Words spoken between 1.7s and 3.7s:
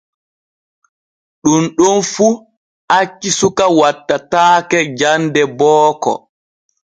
ɗon fu acci suka